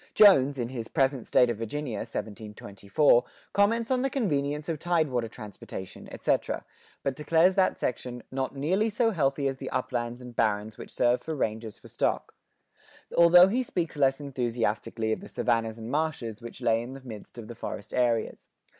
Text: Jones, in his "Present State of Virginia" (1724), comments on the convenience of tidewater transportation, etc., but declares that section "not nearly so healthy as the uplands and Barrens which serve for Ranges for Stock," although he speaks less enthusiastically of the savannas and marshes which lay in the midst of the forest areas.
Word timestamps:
Jones, 0.15 0.57
in 0.57 0.69
his 0.69 0.87
"Present 0.87 1.27
State 1.27 1.51
of 1.51 1.57
Virginia" 1.57 1.99
(1724), 1.99 3.23
comments 3.53 3.91
on 3.91 4.01
the 4.01 4.09
convenience 4.09 4.67
of 4.67 4.79
tidewater 4.79 5.27
transportation, 5.27 6.11
etc., 6.11 6.65
but 7.03 7.15
declares 7.15 7.53
that 7.53 7.77
section 7.77 8.23
"not 8.31 8.55
nearly 8.55 8.89
so 8.89 9.11
healthy 9.11 9.47
as 9.47 9.57
the 9.57 9.69
uplands 9.69 10.19
and 10.19 10.35
Barrens 10.35 10.75
which 10.79 10.89
serve 10.91 11.21
for 11.21 11.35
Ranges 11.35 11.77
for 11.77 11.87
Stock," 11.87 12.33
although 13.15 13.47
he 13.47 13.61
speaks 13.61 13.95
less 13.95 14.19
enthusiastically 14.19 15.11
of 15.11 15.19
the 15.21 15.27
savannas 15.29 15.77
and 15.77 15.91
marshes 15.91 16.41
which 16.41 16.61
lay 16.63 16.81
in 16.81 16.93
the 16.93 17.01
midst 17.03 17.37
of 17.37 17.47
the 17.47 17.53
forest 17.53 17.93
areas. 17.93 18.49